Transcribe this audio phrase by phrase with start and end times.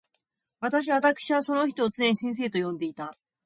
[0.59, 3.15] 私わたくしはその人を常に先生と呼んでいた。